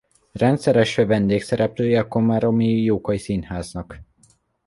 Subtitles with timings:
[0.31, 4.01] Rendszeres vendégszereplője a komáromi Jókai Színháznak.